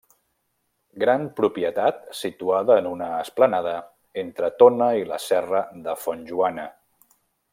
Gran 1.01 1.25
propietat 1.39 1.99
situada 2.21 2.77
en 2.83 2.89
una 2.93 3.09
esplanada 3.27 3.75
entre 4.23 4.51
Tona 4.63 4.89
i 5.03 5.07
la 5.13 5.23
Serra 5.29 5.63
de 5.87 5.97
Font 6.07 6.27
Joana. 6.33 6.69